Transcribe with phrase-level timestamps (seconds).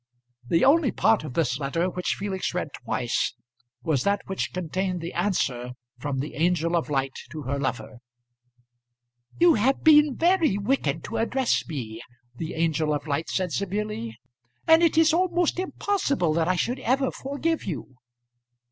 [0.47, 3.35] The only part of this letter which Felix read twice
[3.83, 7.99] was that which contained the answer from the angel of light to her lover.
[9.39, 12.01] "You have been very wicked to address me,"
[12.35, 14.17] the angel of light said severely.
[14.65, 17.97] "And it is almost impossible that I should ever forgive you!"